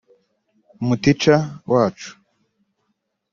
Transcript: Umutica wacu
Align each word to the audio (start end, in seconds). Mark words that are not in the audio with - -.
Umutica 0.81 1.33
wacu 1.71 2.09